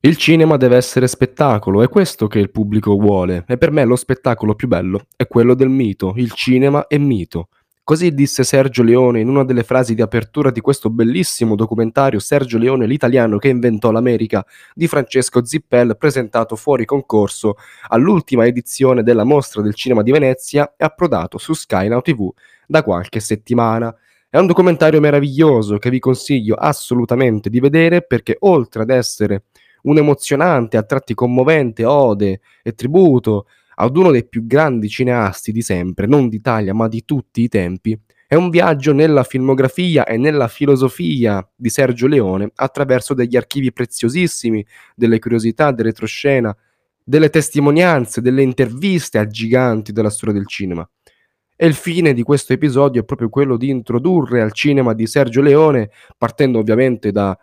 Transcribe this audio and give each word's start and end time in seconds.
Il 0.00 0.16
cinema 0.16 0.56
deve 0.56 0.76
essere 0.76 1.08
spettacolo, 1.08 1.82
è 1.82 1.88
questo 1.88 2.28
che 2.28 2.38
il 2.38 2.52
pubblico 2.52 2.96
vuole, 2.96 3.44
e 3.48 3.58
per 3.58 3.72
me 3.72 3.84
lo 3.84 3.96
spettacolo 3.96 4.54
più 4.54 4.68
bello 4.68 5.06
è 5.16 5.26
quello 5.26 5.54
del 5.54 5.70
mito, 5.70 6.12
il 6.14 6.30
cinema 6.30 6.86
è 6.86 6.96
mito. 6.98 7.48
Così 7.82 8.14
disse 8.14 8.44
Sergio 8.44 8.84
Leone 8.84 9.18
in 9.18 9.28
una 9.28 9.44
delle 9.44 9.64
frasi 9.64 9.96
di 9.96 10.00
apertura 10.00 10.52
di 10.52 10.60
questo 10.60 10.88
bellissimo 10.88 11.56
documentario 11.56 12.20
Sergio 12.20 12.58
Leone 12.58 12.86
l'italiano 12.86 13.38
che 13.38 13.48
inventò 13.48 13.90
l'America 13.90 14.46
di 14.72 14.86
Francesco 14.86 15.44
Zippel 15.44 15.96
presentato 15.96 16.54
fuori 16.54 16.84
concorso 16.84 17.56
all'ultima 17.88 18.46
edizione 18.46 19.02
della 19.02 19.24
Mostra 19.24 19.62
del 19.62 19.74
Cinema 19.74 20.02
di 20.02 20.12
Venezia 20.12 20.74
e 20.76 20.84
approdato 20.84 21.38
su 21.38 21.54
Sky 21.54 21.88
Now 21.88 22.02
TV 22.02 22.30
da 22.68 22.84
qualche 22.84 23.18
settimana. 23.18 23.92
È 24.30 24.38
un 24.38 24.46
documentario 24.46 25.00
meraviglioso 25.00 25.78
che 25.78 25.90
vi 25.90 25.98
consiglio 25.98 26.54
assolutamente 26.54 27.50
di 27.50 27.58
vedere 27.58 28.02
perché 28.02 28.36
oltre 28.38 28.82
ad 28.82 28.90
essere 28.90 29.44
un'emozionante, 29.82 30.76
a 30.76 30.82
tratti 30.82 31.14
commovente 31.14 31.84
ode 31.84 32.40
e 32.62 32.72
tributo 32.74 33.46
ad 33.76 33.96
uno 33.96 34.10
dei 34.10 34.26
più 34.26 34.46
grandi 34.46 34.88
cineasti 34.88 35.52
di 35.52 35.62
sempre, 35.62 36.06
non 36.06 36.28
d'Italia 36.28 36.74
ma 36.74 36.88
di 36.88 37.04
tutti 37.04 37.42
i 37.42 37.48
tempi, 37.48 37.98
è 38.26 38.34
un 38.34 38.50
viaggio 38.50 38.92
nella 38.92 39.24
filmografia 39.24 40.04
e 40.04 40.18
nella 40.18 40.48
filosofia 40.48 41.48
di 41.56 41.70
Sergio 41.70 42.06
Leone 42.06 42.50
attraverso 42.56 43.14
degli 43.14 43.36
archivi 43.36 43.72
preziosissimi, 43.72 44.64
delle 44.94 45.18
curiosità, 45.18 45.70
delle 45.70 45.88
retroscena, 45.88 46.54
delle 47.02 47.30
testimonianze, 47.30 48.20
delle 48.20 48.42
interviste 48.42 49.16
a 49.16 49.26
giganti 49.26 49.92
della 49.92 50.10
storia 50.10 50.34
del 50.34 50.46
cinema. 50.46 50.86
E 51.56 51.66
il 51.66 51.72
fine 51.72 52.12
di 52.12 52.22
questo 52.22 52.52
episodio 52.52 53.00
è 53.00 53.04
proprio 53.04 53.30
quello 53.30 53.56
di 53.56 53.70
introdurre 53.70 54.42
al 54.42 54.52
cinema 54.52 54.92
di 54.92 55.06
Sergio 55.06 55.40
Leone, 55.40 55.90
partendo 56.18 56.58
ovviamente 56.58 57.10
da 57.10 57.34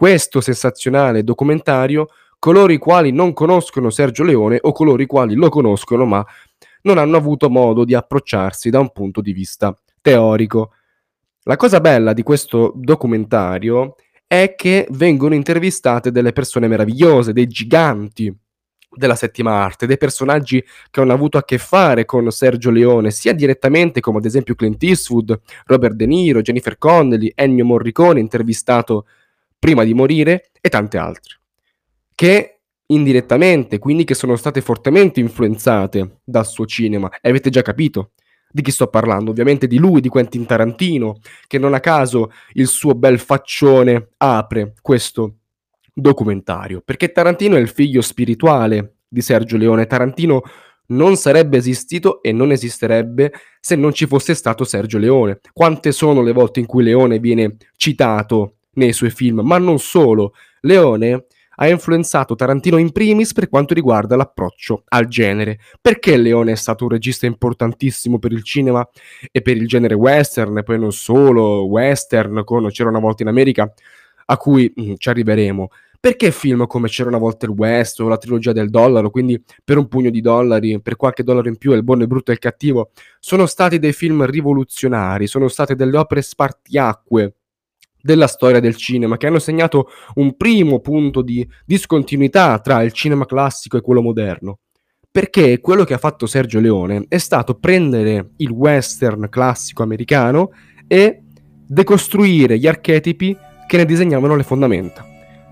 questo 0.00 0.40
sensazionale 0.40 1.22
documentario 1.22 2.06
coloro 2.38 2.72
i 2.72 2.78
quali 2.78 3.12
non 3.12 3.34
conoscono 3.34 3.90
Sergio 3.90 4.24
Leone 4.24 4.56
o 4.58 4.72
coloro 4.72 5.02
i 5.02 5.06
quali 5.06 5.34
lo 5.34 5.50
conoscono 5.50 6.06
ma 6.06 6.24
non 6.84 6.96
hanno 6.96 7.18
avuto 7.18 7.50
modo 7.50 7.84
di 7.84 7.92
approcciarsi 7.92 8.70
da 8.70 8.80
un 8.80 8.92
punto 8.92 9.20
di 9.20 9.34
vista 9.34 9.76
teorico. 10.00 10.72
La 11.42 11.56
cosa 11.56 11.80
bella 11.80 12.14
di 12.14 12.22
questo 12.22 12.72
documentario 12.76 13.96
è 14.26 14.54
che 14.56 14.86
vengono 14.88 15.34
intervistate 15.34 16.10
delle 16.10 16.32
persone 16.32 16.66
meravigliose, 16.66 17.34
dei 17.34 17.46
giganti 17.46 18.34
della 18.90 19.14
settima 19.14 19.62
arte, 19.62 19.86
dei 19.86 19.98
personaggi 19.98 20.64
che 20.90 21.00
hanno 21.02 21.12
avuto 21.12 21.36
a 21.36 21.44
che 21.44 21.58
fare 21.58 22.06
con 22.06 22.32
Sergio 22.32 22.70
Leone, 22.70 23.10
sia 23.10 23.34
direttamente 23.34 24.00
come 24.00 24.16
ad 24.16 24.24
esempio 24.24 24.54
Clint 24.54 24.82
Eastwood, 24.82 25.38
Robert 25.66 25.94
De 25.94 26.06
Niro, 26.06 26.40
Jennifer 26.40 26.78
Connelly, 26.78 27.30
Ennio 27.34 27.66
Morricone, 27.66 28.18
intervistato 28.18 29.04
prima 29.60 29.84
di 29.84 29.94
morire, 29.94 30.50
e 30.60 30.68
tante 30.68 30.98
altre, 30.98 31.38
che 32.16 32.62
indirettamente, 32.86 33.78
quindi 33.78 34.04
che 34.04 34.14
sono 34.14 34.34
state 34.34 34.60
fortemente 34.60 35.20
influenzate 35.20 36.22
dal 36.24 36.46
suo 36.46 36.66
cinema. 36.66 37.08
E 37.20 37.28
avete 37.28 37.50
già 37.50 37.62
capito 37.62 38.12
di 38.50 38.62
chi 38.62 38.72
sto 38.72 38.88
parlando, 38.88 39.30
ovviamente 39.30 39.68
di 39.68 39.78
lui, 39.78 40.00
di 40.00 40.08
Quentin 40.08 40.44
Tarantino, 40.44 41.20
che 41.46 41.58
non 41.58 41.74
a 41.74 41.80
caso 41.80 42.32
il 42.54 42.66
suo 42.66 42.94
bel 42.94 43.20
faccione 43.20 44.08
apre 44.16 44.74
questo 44.82 45.36
documentario, 45.92 46.82
perché 46.84 47.12
Tarantino 47.12 47.56
è 47.56 47.60
il 47.60 47.68
figlio 47.68 48.00
spirituale 48.00 48.96
di 49.06 49.20
Sergio 49.20 49.56
Leone. 49.56 49.86
Tarantino 49.86 50.42
non 50.86 51.16
sarebbe 51.16 51.58
esistito 51.58 52.20
e 52.22 52.32
non 52.32 52.50
esisterebbe 52.50 53.32
se 53.60 53.76
non 53.76 53.92
ci 53.92 54.06
fosse 54.06 54.34
stato 54.34 54.64
Sergio 54.64 54.98
Leone. 54.98 55.40
Quante 55.52 55.92
sono 55.92 56.22
le 56.22 56.32
volte 56.32 56.58
in 56.58 56.66
cui 56.66 56.82
Leone 56.82 57.20
viene 57.20 57.56
citato 57.76 58.56
nei 58.74 58.92
suoi 58.92 59.10
film, 59.10 59.40
ma 59.40 59.58
non 59.58 59.78
solo. 59.78 60.34
Leone 60.62 61.26
ha 61.62 61.68
influenzato 61.68 62.34
Tarantino 62.34 62.78
in 62.78 62.90
primis 62.90 63.32
per 63.32 63.48
quanto 63.48 63.74
riguarda 63.74 64.16
l'approccio 64.16 64.84
al 64.88 65.06
genere. 65.08 65.58
Perché 65.80 66.16
Leone 66.16 66.52
è 66.52 66.56
stato 66.56 66.84
un 66.84 66.90
regista 66.90 67.26
importantissimo 67.26 68.18
per 68.18 68.32
il 68.32 68.42
cinema 68.42 68.86
e 69.30 69.42
per 69.42 69.56
il 69.56 69.66
genere 69.66 69.94
western, 69.94 70.58
e 70.58 70.62
poi 70.62 70.78
non 70.78 70.92
solo 70.92 71.66
western, 71.66 72.44
con 72.44 72.66
C'era 72.68 72.88
una 72.88 72.98
volta 72.98 73.22
in 73.22 73.28
America, 73.28 73.70
a 74.26 74.36
cui 74.36 74.72
mh, 74.74 74.82
mm, 74.82 74.94
ci 74.96 75.08
arriveremo. 75.10 75.68
Perché 76.00 76.30
film 76.30 76.66
come 76.66 76.88
C'era 76.88 77.10
una 77.10 77.18
volta 77.18 77.44
il 77.44 77.52
West 77.52 78.00
o 78.00 78.08
la 78.08 78.16
trilogia 78.16 78.52
del 78.52 78.70
dollaro, 78.70 79.10
quindi 79.10 79.42
per 79.62 79.76
un 79.76 79.86
pugno 79.86 80.08
di 80.08 80.22
dollari, 80.22 80.80
per 80.80 80.96
qualche 80.96 81.22
dollaro 81.22 81.48
in 81.48 81.58
più, 81.58 81.72
il 81.72 81.84
buono, 81.84 82.00
il 82.00 82.08
brutto 82.08 82.30
e 82.30 82.34
il 82.34 82.40
cattivo, 82.40 82.90
sono 83.18 83.44
stati 83.44 83.78
dei 83.78 83.92
film 83.92 84.24
rivoluzionari, 84.24 85.26
sono 85.26 85.46
state 85.48 85.74
delle 85.74 85.98
opere 85.98 86.22
spartiacque 86.22 87.34
della 88.00 88.26
storia 88.26 88.60
del 88.60 88.76
cinema, 88.76 89.16
che 89.16 89.26
hanno 89.26 89.38
segnato 89.38 89.88
un 90.14 90.36
primo 90.36 90.80
punto 90.80 91.22
di 91.22 91.46
discontinuità 91.64 92.58
tra 92.58 92.82
il 92.82 92.92
cinema 92.92 93.26
classico 93.26 93.76
e 93.76 93.80
quello 93.80 94.02
moderno. 94.02 94.58
Perché 95.10 95.60
quello 95.60 95.84
che 95.84 95.94
ha 95.94 95.98
fatto 95.98 96.26
Sergio 96.26 96.60
Leone 96.60 97.04
è 97.08 97.18
stato 97.18 97.54
prendere 97.54 98.30
il 98.36 98.50
western 98.50 99.28
classico 99.28 99.82
americano 99.82 100.50
e 100.86 101.22
decostruire 101.66 102.58
gli 102.58 102.66
archetipi 102.66 103.36
che 103.66 103.76
ne 103.76 103.84
disegnavano 103.84 104.36
le 104.36 104.42
fondamenta. 104.42 105.06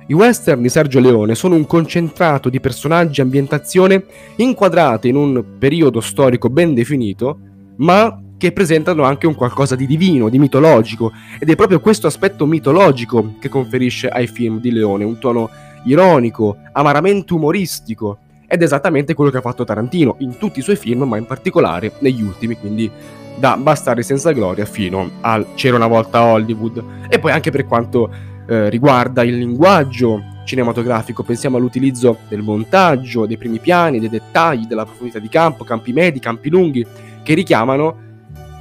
I 0.08 0.14
western 0.14 0.62
di 0.62 0.68
Sergio 0.68 1.00
Leone 1.00 1.34
sono 1.34 1.54
un 1.54 1.66
concentrato 1.66 2.48
di 2.48 2.60
personaggi 2.60 3.20
e 3.20 3.24
ambientazione 3.24 4.06
inquadrate 4.36 5.06
in 5.06 5.16
un 5.16 5.44
periodo 5.58 6.00
storico 6.00 6.48
ben 6.48 6.72
definito, 6.72 7.38
ma 7.76 8.18
che 8.38 8.52
presentano 8.52 9.02
anche 9.02 9.26
un 9.26 9.34
qualcosa 9.34 9.74
di 9.74 9.86
divino, 9.86 10.28
di 10.28 10.38
mitologico, 10.38 11.12
ed 11.38 11.50
è 11.50 11.56
proprio 11.56 11.80
questo 11.80 12.06
aspetto 12.06 12.46
mitologico 12.46 13.34
che 13.38 13.48
conferisce 13.48 14.08
ai 14.08 14.28
film 14.28 14.60
di 14.60 14.70
Leone 14.70 15.04
un 15.04 15.18
tono 15.18 15.50
ironico, 15.84 16.56
amaramente 16.72 17.34
umoristico, 17.34 18.18
ed 18.46 18.62
è 18.62 18.64
esattamente 18.64 19.12
quello 19.12 19.30
che 19.30 19.38
ha 19.38 19.42
fatto 19.42 19.64
Tarantino 19.64 20.16
in 20.20 20.38
tutti 20.38 20.60
i 20.60 20.62
suoi 20.62 20.76
film, 20.76 21.02
ma 21.02 21.18
in 21.18 21.26
particolare 21.26 21.92
negli 21.98 22.22
ultimi, 22.22 22.56
quindi 22.56 22.90
da 23.36 23.56
Bastardi 23.56 24.02
senza 24.02 24.32
gloria 24.32 24.64
fino 24.64 25.10
al 25.20 25.54
C'era 25.54 25.76
una 25.76 25.86
volta 25.86 26.22
Hollywood, 26.22 26.82
e 27.08 27.18
poi 27.18 27.32
anche 27.32 27.50
per 27.50 27.66
quanto 27.66 28.10
eh, 28.48 28.70
riguarda 28.70 29.22
il 29.22 29.36
linguaggio 29.36 30.22
cinematografico, 30.44 31.22
pensiamo 31.22 31.58
all'utilizzo 31.58 32.20
del 32.28 32.40
montaggio, 32.40 33.26
dei 33.26 33.36
primi 33.36 33.58
piani, 33.58 33.98
dei 33.98 34.08
dettagli, 34.08 34.66
della 34.66 34.84
profondità 34.84 35.18
di 35.18 35.28
campo, 35.28 35.64
campi 35.64 35.92
medi, 35.92 36.20
campi 36.20 36.48
lunghi, 36.48 36.86
che 37.22 37.34
richiamano 37.34 38.06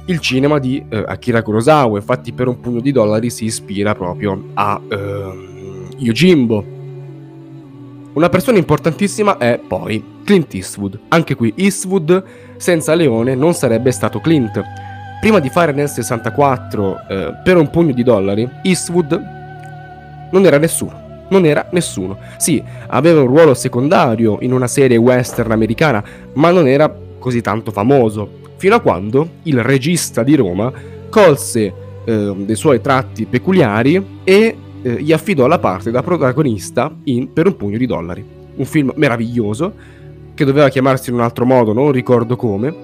il 0.08 0.20
cinema 0.20 0.58
di 0.58 0.84
eh, 0.88 1.04
Akira 1.06 1.42
Kurosawa. 1.42 1.98
Infatti, 1.98 2.32
per 2.32 2.48
un 2.48 2.60
pugno 2.60 2.80
di 2.80 2.92
dollari 2.92 3.30
si 3.30 3.44
ispira 3.44 3.94
proprio 3.94 4.50
a 4.54 4.80
eh, 4.88 5.86
Yojimbo. 5.96 6.76
Una 8.14 8.28
persona 8.28 8.58
importantissima 8.58 9.36
è 9.38 9.58
poi 9.58 10.02
Clint 10.24 10.52
Eastwood. 10.54 10.98
Anche 11.08 11.34
qui 11.34 11.52
Eastwood 11.56 12.22
senza 12.56 12.94
Leone 12.94 13.34
non 13.34 13.54
sarebbe 13.54 13.90
stato 13.92 14.20
Clint. 14.20 14.60
Prima 15.20 15.40
di 15.40 15.48
fare 15.50 15.72
nel 15.72 15.88
64 15.88 16.96
eh, 17.08 17.34
per 17.44 17.56
un 17.56 17.70
pugno 17.70 17.92
di 17.92 18.02
dollari, 18.02 18.48
Eastwood 18.62 19.20
non 20.30 20.44
era 20.46 20.58
nessuno. 20.58 21.06
Non 21.28 21.44
era 21.44 21.68
nessuno. 21.72 22.16
Sì, 22.38 22.62
aveva 22.86 23.20
un 23.20 23.26
ruolo 23.26 23.52
secondario 23.52 24.38
in 24.40 24.52
una 24.52 24.66
serie 24.66 24.96
western 24.96 25.52
americana, 25.52 26.02
ma 26.32 26.50
non 26.50 26.66
era 26.66 26.92
così 27.18 27.42
tanto 27.42 27.70
famoso 27.70 28.37
fino 28.58 28.74
a 28.74 28.80
quando 28.80 29.28
il 29.44 29.62
regista 29.62 30.22
di 30.22 30.34
Roma 30.34 30.70
colse 31.08 31.72
eh, 32.04 32.34
dei 32.36 32.56
suoi 32.56 32.80
tratti 32.80 33.24
peculiari 33.24 34.20
e 34.24 34.56
eh, 34.82 35.02
gli 35.02 35.12
affidò 35.12 35.46
la 35.46 35.58
parte 35.58 35.90
da 35.90 36.02
protagonista 36.02 36.94
in 37.04 37.32
Per 37.32 37.46
un 37.46 37.56
pugno 37.56 37.78
di 37.78 37.86
dollari. 37.86 38.24
Un 38.56 38.64
film 38.64 38.92
meraviglioso 38.96 39.72
che 40.34 40.44
doveva 40.44 40.68
chiamarsi 40.68 41.10
in 41.10 41.16
un 41.16 41.22
altro 41.22 41.44
modo, 41.44 41.72
non 41.72 41.90
ricordo 41.92 42.36
come. 42.36 42.74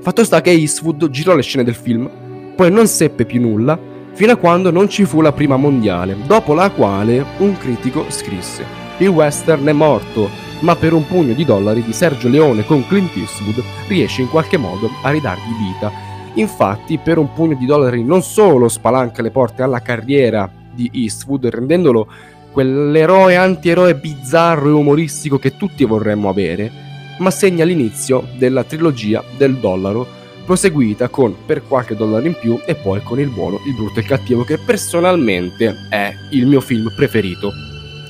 Fatto 0.00 0.24
sta 0.24 0.40
che 0.40 0.50
Eastwood 0.50 1.08
girò 1.10 1.34
le 1.34 1.42
scene 1.42 1.64
del 1.64 1.74
film, 1.74 2.08
poi 2.54 2.70
non 2.70 2.86
seppe 2.86 3.24
più 3.24 3.40
nulla 3.40 3.78
fino 4.12 4.32
a 4.32 4.36
quando 4.36 4.70
non 4.70 4.88
ci 4.88 5.04
fu 5.04 5.20
la 5.20 5.32
prima 5.32 5.56
mondiale, 5.56 6.16
dopo 6.26 6.54
la 6.54 6.70
quale 6.70 7.24
un 7.38 7.56
critico 7.58 8.06
scrisse: 8.08 8.64
Il 8.98 9.08
western 9.08 9.66
è 9.66 9.72
morto, 9.72 10.28
ma 10.64 10.76
per 10.76 10.94
un 10.94 11.06
pugno 11.06 11.34
di 11.34 11.44
dollari 11.44 11.82
di 11.82 11.92
Sergio 11.92 12.28
Leone 12.28 12.64
con 12.64 12.86
Clint 12.86 13.14
Eastwood 13.16 13.62
riesce 13.86 14.22
in 14.22 14.30
qualche 14.30 14.56
modo 14.56 14.90
a 15.02 15.10
ridargli 15.10 15.52
vita. 15.58 15.92
Infatti, 16.34 16.96
per 16.98 17.18
un 17.18 17.32
pugno 17.32 17.54
di 17.54 17.66
dollari 17.66 18.02
non 18.02 18.22
solo 18.22 18.68
spalanca 18.68 19.20
le 19.20 19.30
porte 19.30 19.62
alla 19.62 19.82
carriera 19.82 20.50
di 20.72 20.90
Eastwood, 20.92 21.46
rendendolo 21.46 22.08
quell'eroe 22.50 23.36
antieroe 23.36 23.94
bizzarro 23.94 24.68
e 24.68 24.72
umoristico 24.72 25.38
che 25.38 25.56
tutti 25.56 25.84
vorremmo 25.84 26.30
avere, 26.30 26.70
ma 27.18 27.30
segna 27.30 27.64
l'inizio 27.64 28.26
della 28.38 28.64
trilogia 28.64 29.22
del 29.36 29.56
dollaro, 29.56 30.22
proseguita 30.46 31.08
con 31.08 31.34
Per 31.46 31.66
qualche 31.66 31.94
dollaro 31.94 32.26
in 32.26 32.36
più 32.40 32.58
e 32.66 32.74
poi 32.74 33.02
con 33.02 33.20
Il 33.20 33.28
buono, 33.28 33.60
il 33.66 33.74
brutto 33.74 33.98
e 33.98 34.02
il 34.02 34.08
cattivo, 34.08 34.44
che 34.44 34.58
personalmente 34.58 35.74
è 35.90 36.10
il 36.32 36.46
mio 36.46 36.62
film 36.62 36.90
preferito 36.96 37.52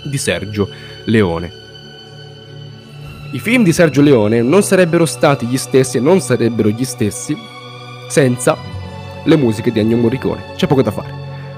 di 0.04 0.18
Sergio 0.18 0.68
Leone. 1.06 1.63
I 3.34 3.40
film 3.40 3.64
di 3.64 3.72
Sergio 3.72 4.00
Leone 4.00 4.42
non 4.42 4.62
sarebbero 4.62 5.04
stati 5.04 5.44
gli 5.46 5.56
stessi 5.56 5.96
e 5.96 6.00
non 6.00 6.20
sarebbero 6.20 6.69
gli 6.69 6.84
stessi 6.84 7.36
senza 8.06 8.56
le 9.25 9.36
musiche 9.36 9.72
di 9.72 9.81
Ennio 9.81 9.96
Morricone. 9.96 10.52
C'è 10.54 10.69
poco 10.69 10.82
da 10.82 10.92
fare. 10.92 11.12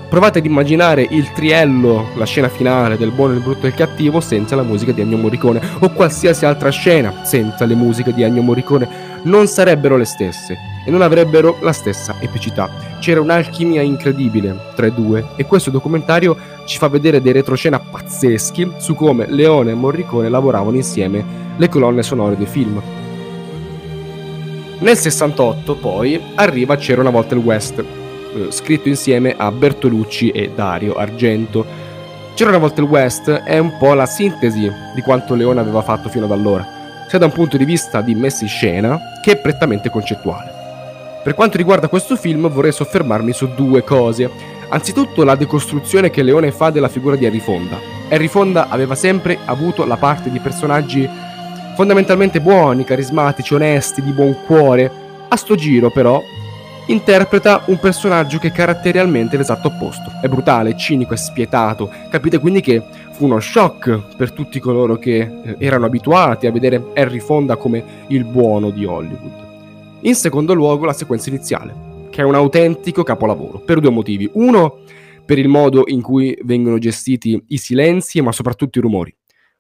Provate 0.09 0.39
ad 0.39 0.47
immaginare 0.47 1.07
il 1.11 1.31
triello, 1.33 2.13
la 2.15 2.25
scena 2.25 2.49
finale 2.49 2.97
del 2.97 3.11
buono, 3.11 3.35
il 3.35 3.43
brutto 3.43 3.67
e 3.67 3.69
il 3.69 3.75
cattivo 3.75 4.21
senza 4.21 4.57
la 4.57 4.63
musica 4.63 4.93
di 4.93 5.03
Ennio 5.03 5.19
Morricone 5.19 5.61
o 5.81 5.91
qualsiasi 5.91 6.47
altra 6.47 6.71
scena 6.71 7.27
senza 7.27 7.67
le 7.67 7.75
musiche 7.75 8.15
di 8.15 8.23
Ennio 8.23 8.41
Morricone 8.41 9.21
non 9.25 9.47
sarebbero 9.47 9.99
le 9.99 10.07
stesse 10.07 10.57
e 10.87 10.91
non 10.91 11.03
avrebbero 11.03 11.59
la 11.61 11.73
stessa 11.73 12.15
epicità. 12.21 12.71
C'era 13.01 13.21
un'alchimia 13.21 13.83
incredibile 13.83 14.57
tra 14.77 14.87
i 14.87 14.95
due 14.95 15.27
e 15.35 15.45
questo 15.45 15.71
documentario 15.71 16.37
ci 16.65 16.79
fa 16.79 16.89
vedere 16.89 17.21
dei 17.21 17.33
retroscena 17.33 17.81
pazzeschi 17.81 18.75
su 18.79 18.95
come 18.95 19.27
Leone 19.29 19.73
e 19.73 19.75
Morricone 19.75 20.29
lavoravano 20.29 20.77
insieme 20.77 21.25
le 21.57 21.69
colonne 21.69 22.05
sonore 22.05 22.37
dei 22.37 22.47
film. 22.47 22.81
Nel 24.79 24.97
68 24.97 25.75
poi 25.77 26.21
arriva 26.37 26.77
C'era 26.77 27.01
una 27.01 27.11
volta 27.11 27.35
il 27.35 27.41
West, 27.41 27.79
eh, 27.79 28.51
scritto 28.51 28.89
insieme 28.89 29.35
a 29.37 29.51
Bertolucci 29.51 30.31
e 30.31 30.53
Dario 30.55 30.95
Argento. 30.95 31.65
C'era 32.35 32.51
una 32.51 32.59
volta 32.59 32.81
il 32.81 32.87
West 32.87 33.31
è 33.31 33.59
un 33.59 33.77
po' 33.79 33.95
la 33.95 34.07
sintesi 34.07 34.71
di 34.95 35.01
quanto 35.01 35.35
Leone 35.35 35.61
aveva 35.61 35.83
fatto 35.83 36.09
fino 36.09 36.27
ad 36.27 36.33
allora, 36.33 36.65
sia 37.09 37.19
da 37.19 37.25
un 37.25 37.33
punto 37.33 37.57
di 37.57 37.65
vista 37.65 38.03
di 38.03 38.15
messa 38.15 38.45
in 38.45 38.51
scena 38.51 39.01
che 39.23 39.37
prettamente 39.37 39.89
concettuale. 39.89 40.56
Per 41.27 41.35
quanto 41.35 41.57
riguarda 41.57 41.89
questo 41.89 42.15
film 42.15 42.49
vorrei 42.49 42.71
soffermarmi 42.71 43.33
su 43.33 43.49
due 43.53 43.83
cose. 43.83 44.31
Anzitutto 44.69 45.25
la 45.25 45.35
decostruzione 45.35 46.09
che 46.09 46.23
Leone 46.23 46.53
fa 46.53 46.71
della 46.71 46.87
figura 46.87 47.17
di 47.17 47.27
Harry 47.27 47.41
Fonda. 47.41 47.81
Harry 48.09 48.29
Fonda 48.29 48.69
aveva 48.69 48.95
sempre 48.95 49.37
avuto 49.45 49.85
la 49.85 49.97
parte 49.97 50.31
di 50.31 50.39
personaggi 50.39 51.11
fondamentalmente 51.75 52.41
buoni, 52.41 52.85
carismatici, 52.85 53.55
onesti, 53.55 54.05
di 54.05 54.13
buon 54.13 54.37
cuore. 54.47 54.89
A 55.27 55.35
sto 55.35 55.57
giro 55.57 55.91
però 55.91 56.23
interpreta 56.87 57.63
un 57.67 57.81
personaggio 57.81 58.39
che 58.39 58.47
è 58.47 58.53
caratterialmente 58.53 59.37
l'esatto 59.37 59.67
opposto. 59.67 60.13
È 60.23 60.29
brutale, 60.29 60.77
cinico 60.77 61.15
e 61.15 61.17
spietato. 61.17 61.91
Capite 62.09 62.39
quindi 62.39 62.61
che 62.61 62.81
fu 63.11 63.25
uno 63.25 63.41
shock 63.41 64.15
per 64.17 64.31
tutti 64.31 64.61
coloro 64.61 64.97
che 64.97 65.17
eh, 65.17 65.57
erano 65.59 65.87
abituati 65.87 66.47
a 66.47 66.53
vedere 66.53 66.81
Harry 66.95 67.19
Fonda 67.19 67.57
come 67.57 67.83
il 68.07 68.23
buono 68.23 68.71
di 68.71 68.85
Hollywood. 68.85 69.46
In 70.07 70.15
secondo 70.15 70.55
luogo 70.55 70.85
la 70.85 70.93
sequenza 70.93 71.31
iniziale, 71.31 72.07
che 72.11 72.21
è 72.21 72.25
un 72.25 72.37
autentico 72.37 73.03
capolavoro, 73.03 73.59
per 73.59 73.81
due 73.81 73.91
motivi. 73.91 74.31
Uno, 74.35 74.83
per 75.25 75.37
il 75.37 75.49
modo 75.49 75.83
in 75.87 76.01
cui 76.01 76.39
vengono 76.45 76.79
gestiti 76.79 77.43
i 77.49 77.57
silenzi, 77.57 78.21
ma 78.21 78.31
soprattutto 78.31 78.79
i 78.79 78.83
rumori. 78.83 79.13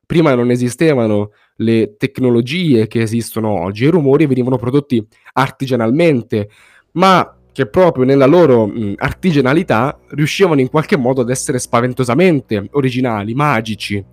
Prima 0.07 0.37
non 0.37 0.53
esistevano 0.53 1.33
le 1.57 1.97
tecnologie 1.97 2.87
che 2.87 3.01
esistono 3.01 3.61
oggi, 3.61 3.87
i 3.87 3.89
rumori 3.89 4.27
venivano 4.27 4.57
prodotti 4.57 5.05
artigianalmente, 5.33 6.49
ma 6.93 7.37
che 7.51 7.67
proprio 7.67 8.05
nella 8.05 8.27
loro 8.27 8.67
mh, 8.67 8.95
artigianalità 8.99 9.99
riuscivano 10.11 10.61
in 10.61 10.71
qualche 10.71 10.97
modo 10.97 11.23
ad 11.23 11.31
essere 11.31 11.59
spaventosamente 11.59 12.69
originali, 12.71 13.35
magici. 13.35 14.05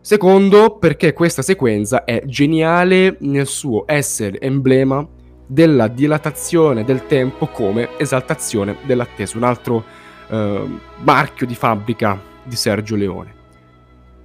Secondo, 0.00 0.78
perché 0.78 1.12
questa 1.12 1.42
sequenza 1.42 2.04
è 2.04 2.22
geniale 2.26 3.16
nel 3.22 3.48
suo 3.48 3.82
essere 3.88 4.40
emblema 4.40 5.16
della 5.50 5.88
dilatazione 5.88 6.84
del 6.84 7.06
tempo 7.06 7.46
come 7.46 7.88
esaltazione 7.96 8.76
dell'attesa, 8.84 9.38
un 9.38 9.44
altro 9.44 9.82
eh, 10.28 10.62
marchio 10.98 11.46
di 11.46 11.54
fabbrica 11.54 12.20
di 12.44 12.54
Sergio 12.54 12.94
Leone. 12.94 13.36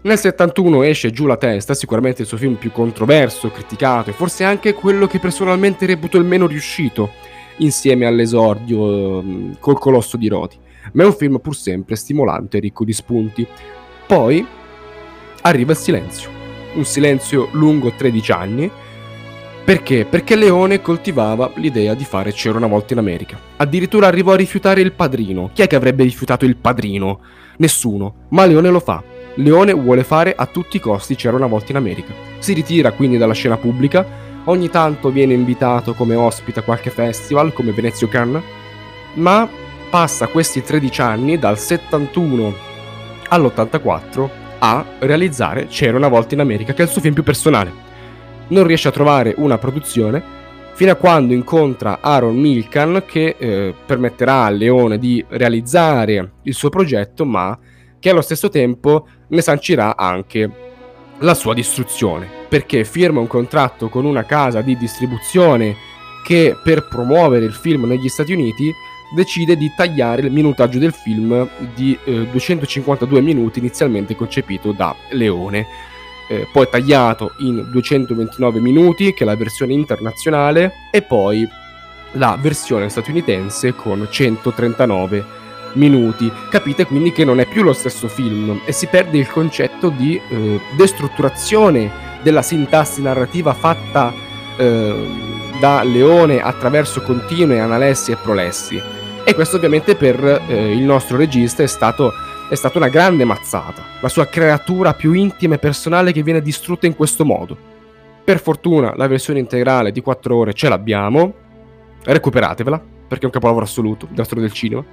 Nel 0.01 0.19
71 0.19 0.83
esce 0.83 1.11
Giù 1.11 1.25
la 1.25 1.37
testa, 1.37 1.73
sicuramente 1.73 2.23
il 2.23 2.27
suo 2.27 2.35
film 2.35 2.55
più 2.55 2.71
controverso, 2.71 3.49
criticato 3.49 4.09
e 4.09 4.13
forse 4.13 4.43
anche 4.43 4.73
quello 4.73 5.07
che 5.07 5.19
personalmente 5.19 5.85
reputo 5.85 6.17
il 6.17 6.25
meno 6.25 6.45
riuscito 6.45 7.11
insieme 7.57 8.05
all'esordio 8.05 9.19
um, 9.19 9.57
col 9.59 9.79
Colosso 9.79 10.17
di 10.17 10.27
Rodi, 10.27 10.57
ma 10.91 11.03
è 11.03 11.05
un 11.05 11.13
film 11.13 11.39
pur 11.39 11.55
sempre 11.55 11.95
stimolante 11.95 12.57
e 12.57 12.59
ricco 12.59 12.83
di 12.83 12.91
spunti. 12.91 13.47
Poi 14.05 14.45
arriva 15.43 15.71
il 15.71 15.77
silenzio, 15.77 16.29
un 16.73 16.83
silenzio 16.83 17.47
lungo 17.51 17.93
13 17.93 18.31
anni. 18.33 18.71
Perché? 19.63 20.04
Perché 20.04 20.36
Leone 20.36 20.81
coltivava 20.81 21.50
l'idea 21.56 21.94
di 21.94 22.04
fare 22.04 22.33
C'era 22.33 22.57
una 22.57 22.68
volta 22.68 22.92
in 22.92 23.00
America. 23.00 23.39
Addirittura 23.56 24.07
arrivò 24.07 24.33
a 24.33 24.36
rifiutare 24.36 24.81
il 24.81 24.92
padrino. 24.92 25.51
Chi 25.54 25.62
è 25.62 25.68
che 25.68 25.77
avrebbe 25.77 26.04
rifiutato 26.04 26.44
il 26.44 26.57
padrino? 26.57 27.21
Nessuno. 27.57 28.25
Ma 28.30 28.45
Leone 28.45 28.69
lo 28.69 28.81
fa. 28.81 29.01
Leone 29.36 29.71
vuole 29.71 30.04
fare 30.04 30.36
a 30.36 30.48
tutti 30.48 30.75
i 30.75 30.81
costi 30.81 31.15
C'era 31.15 31.38
una 31.38 31.48
volta 31.48 31.71
in 31.71 31.77
America. 31.77 32.13
Si 32.39 32.51
ritira 32.51 32.92
quindi 32.92 33.18
dalla 33.18 33.33
scena 33.33 33.56
pubblica, 33.56 34.06
ogni 34.44 34.69
tanto 34.69 35.12
viene 35.12 35.33
invitato 35.33 35.94
come 35.94 36.16
ospite 36.16 36.59
a 36.59 36.63
qualche 36.63 36.89
festival 36.89 37.54
come 37.54 37.71
Venezio 37.71 38.09
Cannes, 38.09 38.44
ma 39.13 39.48
passa 39.89 40.27
questi 40.27 40.62
13 40.62 41.01
anni, 41.01 41.39
dal 41.39 41.57
71 41.57 42.54
all'84, 43.30 44.30
a 44.59 44.86
realizzare 45.00 45.68
C'era 45.68 45.95
una 45.95 46.09
volta 46.09 46.33
in 46.33 46.42
America, 46.42 46.74
che 46.74 46.81
è 46.81 46.86
il 46.86 46.92
suo 46.92 47.01
film 47.01 47.13
più 47.13 47.24
personale. 47.24 47.82
Non 48.53 48.67
riesce 48.67 48.88
a 48.88 48.91
trovare 48.91 49.33
una 49.38 49.57
produzione 49.57 50.21
fino 50.73 50.91
a 50.91 50.95
quando 50.95 51.33
incontra 51.33 51.97
Aaron 52.01 52.35
Milkan 52.35 53.01
che 53.07 53.35
eh, 53.35 53.73
permetterà 53.83 54.44
a 54.44 54.51
Leone 54.51 55.00
di 55.00 55.25
realizzare 55.27 56.33
il 56.44 56.53
suo 56.53 56.69
progetto, 56.69 57.25
ma 57.25 57.57
che 57.97 58.11
allo 58.11 58.21
stesso 58.21 58.50
tempo 58.50 59.07
ne 59.29 59.41
sancirà 59.41 59.97
anche 59.97 60.47
la 61.17 61.33
sua 61.33 61.55
distruzione, 61.55 62.29
perché 62.47 62.83
firma 62.83 63.19
un 63.19 63.25
contratto 63.25 63.89
con 63.89 64.05
una 64.05 64.23
casa 64.23 64.61
di 64.61 64.77
distribuzione 64.77 65.75
che 66.23 66.56
per 66.63 66.88
promuovere 66.88 67.45
il 67.45 67.53
film 67.53 67.85
negli 67.85 68.07
Stati 68.07 68.33
Uniti 68.33 68.71
decide 69.15 69.57
di 69.57 69.71
tagliare 69.75 70.21
il 70.21 70.31
minutaggio 70.31 70.77
del 70.77 70.94
film 70.94 71.49
di 71.73 71.97
eh, 72.03 72.27
252 72.29 73.19
minuti 73.19 73.57
inizialmente 73.57 74.15
concepito 74.15 74.73
da 74.73 74.95
Leone, 75.09 75.65
eh, 76.27 76.47
poi 76.51 76.67
tagliato 76.69 77.33
in 77.37 77.65
229 77.69 78.59
minuti, 78.59 79.13
che 79.13 79.23
è 79.23 79.27
la 79.27 79.35
versione 79.35 79.73
internazionale, 79.73 80.73
e 80.91 81.01
poi 81.01 81.47
la 82.13 82.37
versione 82.39 82.89
statunitense 82.89 83.73
con 83.75 84.07
139 84.09 85.41
minuti. 85.73 86.31
Capite 86.49 86.85
quindi 86.85 87.11
che 87.11 87.25
non 87.25 87.39
è 87.39 87.45
più 87.45 87.63
lo 87.63 87.73
stesso 87.73 88.07
film 88.07 88.61
e 88.65 88.71
si 88.71 88.87
perde 88.87 89.17
il 89.17 89.29
concetto 89.29 89.89
di 89.89 90.19
eh, 90.29 90.59
destrutturazione 90.75 92.11
della 92.21 92.41
sintassi 92.41 93.01
narrativa 93.01 93.53
fatta 93.53 94.13
eh, 94.57 95.07
da 95.59 95.83
Leone 95.83 96.41
attraverso 96.41 97.01
continue 97.01 97.59
analessi 97.59 98.11
e 98.11 98.15
prolessi. 98.15 98.81
E 99.25 99.33
questo 99.33 99.55
ovviamente 99.55 99.95
per 99.95 100.43
eh, 100.47 100.71
il 100.75 100.83
nostro 100.83 101.17
regista 101.17 101.63
è 101.63 101.67
stato 101.67 102.13
è 102.50 102.56
stata 102.56 102.78
una 102.78 102.90
grande 102.90 103.24
mazzata, 103.24 103.84
la 104.01 104.10
sua 104.10 104.28
creatura 104.28 104.94
più 104.94 105.13
intima 105.13 105.56
e 105.56 105.60
personale 105.60 106.12
che 106.12 106.23
viene 106.23 106.42
distrutta 106.42 106.85
in 106.85 106.95
questo 106.95 107.26
modo. 107.26 107.57
Per 108.23 108.40
fortuna 108.40 108.94
la 108.95 109.07
versione 109.07 109.40
integrale 109.40 109.92
di 109.92 110.02
4 110.02 110.35
ore 110.35 110.54
ce 110.54 110.69
l'abbiamo, 110.69 111.33
recuperatevela, 112.04 112.81
perché 113.07 113.23
è 113.23 113.26
un 113.26 113.31
capolavoro 113.31 113.66
assoluto 113.66 114.07
della 114.09 114.23
storia 114.23 114.44
del 114.44 114.54
cinema. 114.54 114.83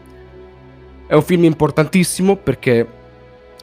È 1.07 1.15
un 1.15 1.23
film 1.23 1.45
importantissimo 1.45 2.37
perché 2.37 2.87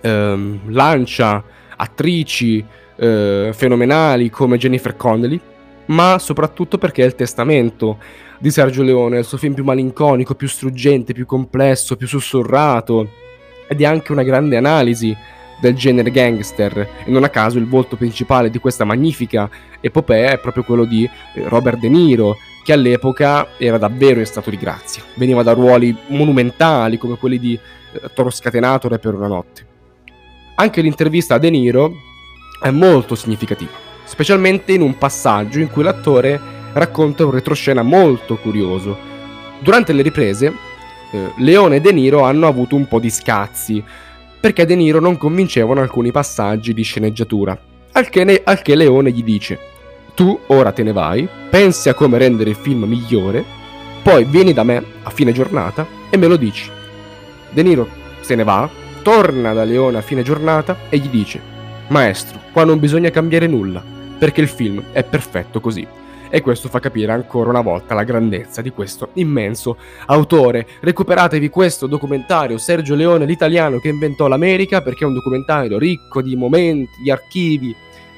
ehm, 0.01 0.59
lancia 0.67 1.43
attrici 1.75 2.63
eh, 2.97 3.51
fenomenali 3.53 4.29
come 4.29 4.57
Jennifer 4.57 4.95
Connelly, 4.95 5.39
ma 5.87 6.19
soprattutto 6.19 6.77
perché 6.77 7.03
è 7.03 7.05
il 7.05 7.15
testamento 7.15 7.97
di 8.39 8.51
Sergio 8.51 8.83
Leone, 8.83 9.19
il 9.19 9.25
suo 9.25 9.37
film 9.37 9.53
più 9.53 9.63
malinconico, 9.63 10.35
più 10.35 10.47
struggente, 10.47 11.13
più 11.13 11.25
complesso, 11.25 11.95
più 11.95 12.07
sussurrato, 12.07 13.25
ed 13.67 13.81
è 13.81 13.85
anche 13.85 14.11
una 14.11 14.23
grande 14.23 14.57
analisi 14.57 15.15
del 15.59 15.75
genere 15.75 16.11
gangster. 16.11 16.77
E 17.05 17.11
non 17.11 17.23
a 17.23 17.29
caso 17.29 17.57
il 17.57 17.67
volto 17.67 17.95
principale 17.95 18.49
di 18.49 18.59
questa 18.59 18.85
magnifica 18.85 19.49
epopea 19.79 20.31
è 20.31 20.39
proprio 20.39 20.63
quello 20.63 20.85
di 20.85 21.03
eh, 21.03 21.47
Robert 21.47 21.79
De 21.79 21.89
Niro 21.89 22.37
che 22.63 22.73
all'epoca 22.73 23.47
era 23.57 23.77
davvero 23.77 24.19
in 24.19 24.25
stato 24.25 24.49
di 24.49 24.57
grazia. 24.57 25.03
Veniva 25.15 25.43
da 25.43 25.53
ruoli 25.53 25.95
monumentali 26.07 26.97
come 26.97 27.17
quelli 27.17 27.39
di 27.39 27.53
eh, 27.53 28.01
Toro 28.13 28.29
Scatenato 28.29 28.87
Re 28.87 28.99
per 28.99 29.15
una 29.15 29.27
notte. 29.27 29.65
Anche 30.55 30.81
l'intervista 30.81 31.35
a 31.35 31.37
De 31.37 31.49
Niro 31.49 31.93
è 32.61 32.71
molto 32.71 33.15
significativa 33.15 33.85
specialmente 34.07 34.71
in 34.71 34.81
un 34.81 34.97
passaggio 34.97 35.59
in 35.59 35.69
cui 35.69 35.83
l'attore 35.83 36.39
racconta 36.71 37.25
un 37.25 37.31
retroscena 37.31 37.81
molto 37.81 38.37
curioso. 38.37 38.97
Durante 39.59 39.91
le 39.91 40.01
riprese 40.01 40.53
eh, 41.11 41.31
Leone 41.37 41.77
e 41.77 41.81
De 41.81 41.91
Niro 41.91 42.21
hanno 42.21 42.47
avuto 42.47 42.75
un 42.75 42.87
po' 42.87 42.99
di 42.99 43.09
scazzi, 43.09 43.83
perché 44.39 44.65
De 44.65 44.75
Niro 44.75 44.99
non 44.99 45.17
convincevano 45.17 45.81
alcuni 45.81 46.11
passaggi 46.11 46.73
di 46.73 46.83
sceneggiatura, 46.83 47.57
al 47.93 48.09
che, 48.09 48.23
ne- 48.23 48.41
al 48.43 48.61
che 48.61 48.75
Leone 48.75 49.11
gli 49.11 49.23
dice 49.23 49.75
tu 50.17 50.35
ora 50.47 50.71
te 50.71 50.81
ne 50.81 50.93
vai, 50.93 51.29
pensi 51.47 51.89
a 51.89 51.93
come 51.93 52.17
rendere 52.17 52.49
il 52.49 52.55
film 52.55 52.85
migliore, 52.85 53.45
poi 54.01 54.23
vieni 54.23 54.51
da 54.51 54.63
me 54.63 54.83
a 55.03 55.11
fine 55.11 55.31
giornata 55.31 55.85
e 56.09 56.17
me 56.17 56.25
lo 56.25 56.37
dici. 56.37 56.71
De 57.51 57.61
Niro 57.61 57.87
se 58.21 58.33
ne 58.33 58.43
va, 58.43 58.67
torna 59.03 59.53
da 59.53 59.63
Leone 59.63 59.99
a 59.99 60.01
fine 60.01 60.23
giornata 60.23 60.75
e 60.89 60.97
gli 60.97 61.07
dice 61.07 61.39
Maestro, 61.89 62.39
qua 62.51 62.63
non 62.63 62.79
bisogna 62.79 63.11
cambiare 63.11 63.45
nulla, 63.45 63.83
perché 64.17 64.41
il 64.41 64.47
film 64.47 64.83
è 64.91 65.03
perfetto 65.03 65.61
così. 65.61 65.87
E 66.29 66.41
questo 66.41 66.67
fa 66.67 66.79
capire 66.79 67.11
ancora 67.11 67.49
una 67.49 67.61
volta 67.61 67.93
la 67.93 68.03
grandezza 68.03 68.61
di 68.61 68.71
questo 68.71 69.09
immenso 69.13 69.77
autore. 70.07 70.67
Recuperatevi 70.81 71.49
questo 71.49 71.87
documentario 71.87 72.57
Sergio 72.57 72.95
Leone, 72.95 73.25
l'italiano 73.25 73.79
che 73.79 73.87
inventò 73.89 74.27
l'America, 74.27 74.81
perché 74.81 75.03
è 75.03 75.07
un 75.07 75.13
documentario 75.13 75.77
ricco 75.77 76.21
di 76.21 76.35
momenti, 76.35 77.01
di 77.01 77.11
archivi, 77.11 77.75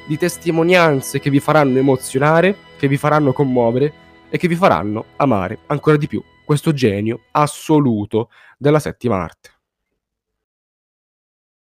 di 0.08 0.18
testimonianze 0.18 1.20
che 1.20 1.30
vi 1.30 1.40
faranno 1.40 1.78
emozionare, 1.78 2.56
che 2.78 2.88
vi 2.88 2.98
faranno 2.98 3.32
commuovere 3.32 3.94
e 4.30 4.38
che 4.38 4.48
vi 4.48 4.56
faranno 4.56 5.06
amare 5.18 5.60
ancora 5.68 5.98
di 5.98 6.08
più 6.08 6.24
questo 6.44 6.74
genio 6.74 7.26
assoluto 7.32 8.30
della 8.58 8.80
settima 8.80 9.22
arte. 9.22 9.59